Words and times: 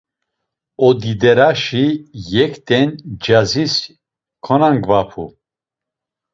Odideraşi 0.87 1.85
yekten 2.33 2.87
cazis 3.23 3.75
konamgvapu. 4.45 5.25